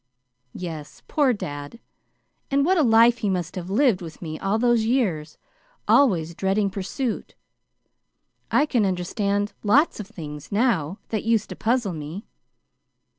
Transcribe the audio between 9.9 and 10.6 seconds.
of things,